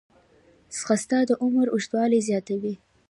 ځغاسته 0.77 1.17
د 1.29 1.31
عمر 1.43 1.67
اوږدوالی 1.71 2.19
زیاتوي 2.29 2.73